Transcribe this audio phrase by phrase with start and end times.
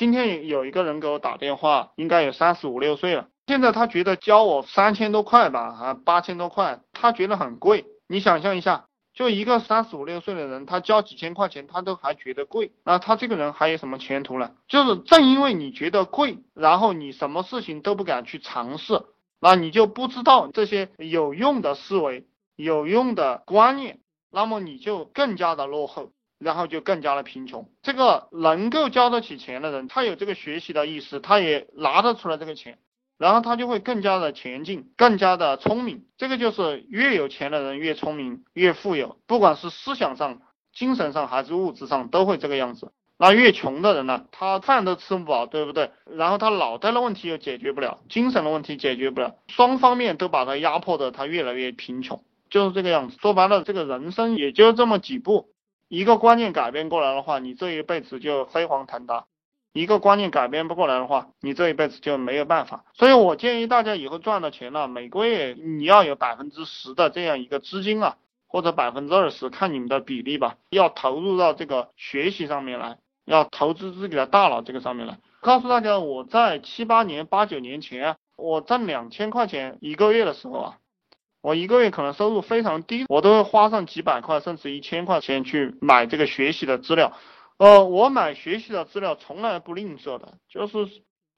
[0.00, 3.28] 今天有一个人给我打电话，应该有三十五六岁了。
[3.46, 7.84] 现在他觉得交我三千多块吧，啊，八千多块，他觉得很贵。
[8.08, 14.52] 你想象一下，就一个三十五六岁的人，他交几千块钱，他都还觉得贵，那他这个人还有什么前途呢？
[14.68, 19.02] 就是正因为你觉得贵，然后你什么事情都不敢去尝试，
[19.38, 22.26] 那你就不知道这些有用的思维、
[22.56, 26.08] 有用的观念，那么你就更加的落后。
[26.40, 27.68] 然后就更加的贫穷。
[27.82, 32.78] 这个能够交得起钱的人，他有这个学习的意识，他也拿得出来这个钱，
[33.18, 36.06] 然后他就会更加的前进，更加的聪明。
[36.16, 40.40] 这个就是越有钱的人越聪明，越富有，不管是思想上、
[40.72, 42.90] 精神上还是物质上，都会这个样子。
[43.18, 45.90] 那越穷的人呢，他饭都吃不饱，对不对？
[46.06, 53.18] 然后他脑袋的问题又解决不了，精神的问题解决不了，双方面都把他压迫的他越来越贫穷，就是这个样子。
[53.20, 55.50] 说白了，这个人生也就这么几步。
[55.90, 59.24] 一个观念改变过来的话，你这一辈子就飞黄腾达；
[59.72, 62.84] 一个观念改变不过来的话，你这一辈子就没有办法。
[62.94, 75.18] 所以我建议大家以后赚的钱呢，每个月你要有百分之十的这样一个资金啊，或者百分之二十，看你们的比例吧，要投入到这个学习上面来，要投资自己的大脑这个上面来。
[75.40, 80.76] 告诉大家，我在七八年、八九年前，我挣两千块钱一个月的时候啊。
[81.42, 87.12] 我一个月可能收入非常低，我都会花上几百块甚至一千块钱去买这个学习的资料。
[87.56, 90.78] 呃，我买学习的资料从来不吝啬的，就是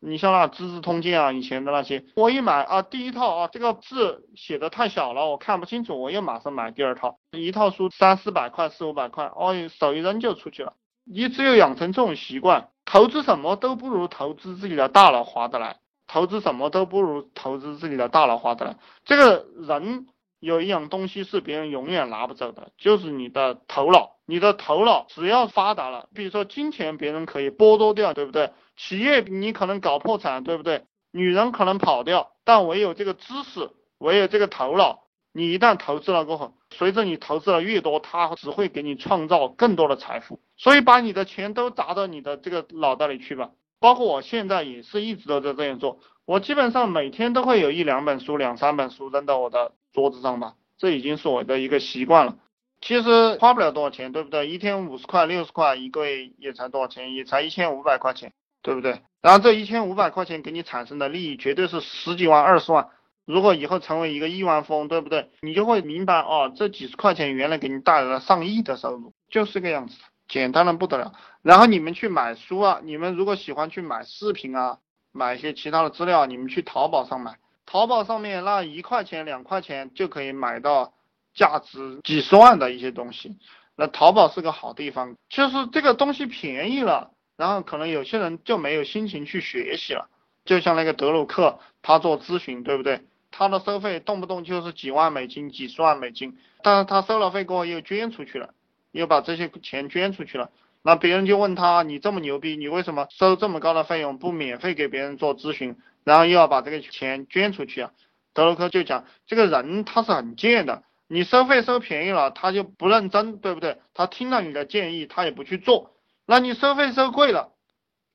[0.00, 7.18] 你像那《资治通鉴》啊，以前的那些，我一买啊，第一套啊，这个字写的太小了，我看不清楚，我又马上买第二套。
[7.32, 10.74] 一套书三四百块、四五百块，哦，手一扔就出去了。
[11.04, 15.76] 你只有养成这种习惯，投资什么都不如投资自己的大脑划得来。
[16.10, 18.76] 投资什么都不如投资自己的大脑花的来。
[19.04, 20.08] 这个人
[20.40, 24.16] 有一样东西是别人永远拿不走的，就是你的头脑。
[24.26, 28.50] 你的头脑只要发达了，比如说金钱别人可以剥夺掉，对不对？
[28.76, 30.84] 企业你可能搞破产，对不对？
[31.12, 40.40] 女人可能跑掉，但唯有这个知识，唯有这个头脑，你一旦投资了过后，随着你投资的越多，它只会给你创造更多的财富。
[40.56, 43.50] 所以把你的钱都砸到你的这个脑袋里去吧。
[43.80, 52.36] 包括我现在也是一直都在这样做，我基本上每天都会有一两本书、两三本书扔到我的桌子上吧，这已经是我的一个习惯了。
[52.82, 54.48] 其实花不了多少钱，对不对？
[54.48, 57.14] 一天五十块、六十块，一个月也才多少钱？
[57.14, 58.32] 也才一千五百块钱，
[58.62, 59.02] 对不对？
[59.20, 62.88] 然后这一千五百块钱给你产生的利益绝对是十几万、二十万。
[63.26, 65.30] 如果以后成为一个亿万富翁，对不对？
[65.42, 69.96] 你就会明白哦，这几十块钱原来给你带来了上亿的收入，就是这个样子。
[70.30, 74.78] 简单的不得了，然后你们去买书啊，你们如果喜欢去买视频啊，
[75.10, 77.36] 买一些其他的资料，你们去淘宝上买，
[77.66, 80.94] 淘宝上面那一块钱两块钱就可以买到
[81.34, 83.36] 价值几十万的一些东西，
[83.74, 90.08] 那淘宝是个好地方，就是这个东西便宜了，然后可能有些人就没有心情去学习了，
[90.44, 93.02] 就像那个德鲁克，他做咨询，对不对？
[93.32, 98.54] 他的收费动不动就是几万美金、几十万美金，但是他收了费过后又捐出去了。
[98.92, 100.50] 又把这些钱捐出去了，
[100.82, 107.92] 那别人就问他，你这么牛逼，你为什么收这么高的费用，不免费给别人做咨询，然后又要把这个钱捐出去啊？
[108.34, 113.78] 德鲁克就讲，这个人他是很贱的，你收费收便宜了，他就不认真，对不对？
[113.94, 115.92] 他听了你的建议，他也不去做，
[116.26, 117.52] 那你收费收贵了，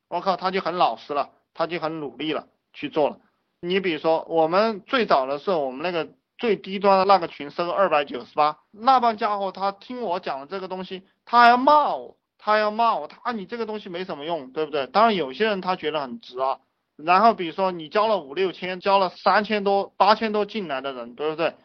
[0.09, 3.19] 我靠，他就很老实了，他就很努力了，去做了。
[3.61, 6.13] 你比如说，我们最早的时候，我们那个。
[6.37, 14.87] 最低端的那个群收二百九十八，那帮家伙他听我讲的这个东西，他还要骂我，他要骂我，他你这个东西没什么用，对不对？
[14.87, 16.59] 当然有些人他觉得很值啊。
[16.97, 21.55] 然后比如说你交了五六千，交了三千多、八千多进来的人，对不对？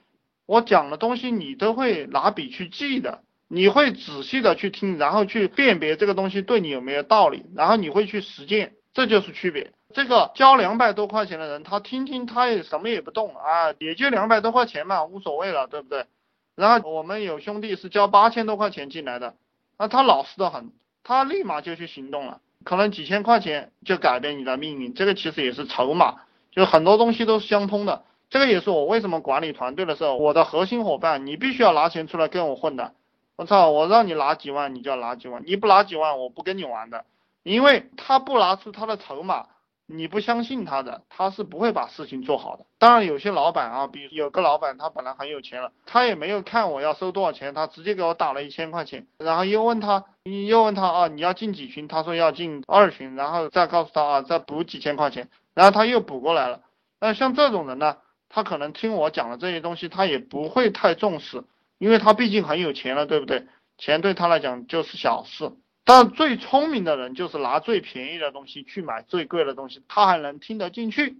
[0.46, 9.72] 我讲的东西你都会拿笔去记的，你会仔细的去听，然后去辨别这个东西对你有没有道理，然后你会去实践，这就是区别。
[9.92, 16.06] 这个交两百多块钱的人，他听听他也什么也不动啊，也就两百多块钱嘛，无所谓了，对不对？
[16.54, 19.34] 然后我们有兄弟是交八千多块钱进来的，
[19.78, 20.70] 那他老实的很，
[21.02, 26.22] 他立马就去行动了，可能几千块钱就改变你的命运，这个其实也是筹码，
[26.52, 28.04] 就很多东西都是相通的。
[28.28, 32.92] 这个也是我为什么管理团队的时候，我的核心伙伴，你必须要拿钱出来跟我混的。
[33.34, 37.04] 我操，我让你拿几万，你就要拿几万，你不拿几万，我不跟你玩的，
[37.42, 39.46] 因为他不拿出他的筹码。
[39.92, 42.64] 你不相信他的，他是不会把事情做好的。
[42.78, 51.88] 当然，有些老板啊，比如有个老板，他本来很有钱了，他也没有看我要收多少钱，他直接给我打了一千块钱，然后又问他，你又问他啊，你要进几群？
[51.88, 56.62] 他说要进二群，然后再告诉他啊，再补几千块钱，然后他又补过来了。
[57.00, 57.96] 那像这种人呢，
[58.28, 61.42] 他可能听我讲的这些东西，他也不会太重视，
[61.78, 63.46] 因为他毕竟很有钱了，对不对？
[63.76, 65.52] 钱对他来讲就是小事。
[65.92, 71.18] 但最聪明的人就是拿最便宜的东西去买最贵的东西，他还能听得进去。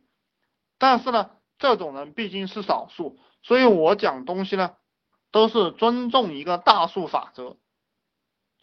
[0.78, 4.76] 但是呢，这种人毕竟是少数，所以我讲东西呢，
[5.32, 7.56] 都是尊重一个大数法则。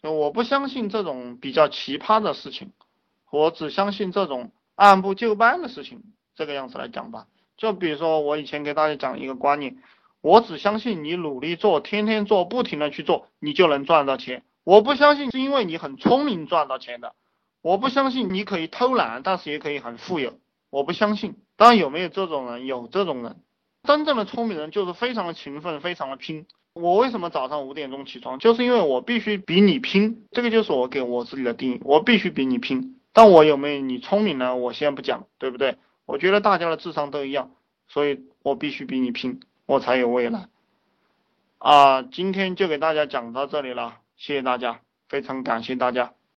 [0.00, 2.72] 我不相信这种比较奇葩的事情，
[3.30, 6.02] 我只相信这种按部就班的事情。
[6.34, 7.26] 这个样子来讲吧，
[7.58, 9.76] 就比如说我以前给大家讲一个观念，
[10.22, 14.42] 我只相信你努力做，天天做，不停的去做，你就能赚到钱。
[14.68, 17.14] 我不相信是因为你很聪明赚到钱的，
[17.62, 20.34] 我不相信你可以偷懒，但是也可以很富有。
[20.68, 21.36] 我不相信。
[21.56, 22.66] 当然有没有这种人？
[22.66, 23.36] 有这种人。
[23.84, 26.44] 真正的聪明人就是非常的勤奋，非常的拼。
[26.74, 28.38] 我为什么早上五点钟起床？
[28.38, 33.00] 就是因为我必须比你拼，这个就是我给我自己的定义，我必须比你拼。
[33.14, 34.54] 但我有没有你聪明呢？
[34.54, 35.78] 我先不讲，对不对？
[36.04, 37.52] 我觉得大家的智商都一样，
[37.86, 40.50] 所以我必须比你拼，我才有未来。
[41.56, 46.17] 啊，今天就给大家讲到这里了，谢谢大家，非常感谢大家。